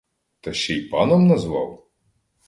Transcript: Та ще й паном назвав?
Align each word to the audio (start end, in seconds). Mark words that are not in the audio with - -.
Та 0.39 0.53
ще 0.53 0.73
й 0.75 0.89
паном 0.89 1.27
назвав? 1.27 1.87